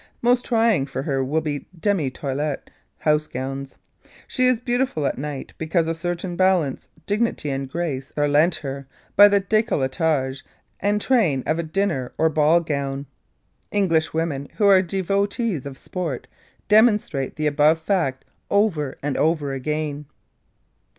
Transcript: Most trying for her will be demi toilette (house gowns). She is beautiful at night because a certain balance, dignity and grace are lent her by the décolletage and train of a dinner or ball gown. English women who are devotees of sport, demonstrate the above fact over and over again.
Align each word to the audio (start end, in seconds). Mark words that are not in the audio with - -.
Most 0.23 0.43
trying 0.45 0.87
for 0.87 1.03
her 1.03 1.23
will 1.23 1.41
be 1.41 1.67
demi 1.79 2.09
toilette 2.09 2.71
(house 2.97 3.27
gowns). 3.27 3.75
She 4.27 4.47
is 4.47 4.59
beautiful 4.59 5.05
at 5.05 5.19
night 5.19 5.53
because 5.59 5.85
a 5.85 5.93
certain 5.93 6.35
balance, 6.35 6.89
dignity 7.05 7.51
and 7.51 7.69
grace 7.69 8.11
are 8.17 8.27
lent 8.27 8.55
her 8.55 8.87
by 9.15 9.27
the 9.27 9.39
décolletage 9.41 10.41
and 10.79 10.99
train 10.99 11.43
of 11.45 11.59
a 11.59 11.61
dinner 11.61 12.13
or 12.17 12.29
ball 12.29 12.61
gown. 12.61 13.05
English 13.69 14.11
women 14.11 14.47
who 14.55 14.65
are 14.65 14.81
devotees 14.81 15.67
of 15.67 15.77
sport, 15.77 16.25
demonstrate 16.67 17.35
the 17.35 17.45
above 17.45 17.79
fact 17.79 18.25
over 18.49 18.97
and 19.03 19.17
over 19.17 19.53
again. 19.53 20.07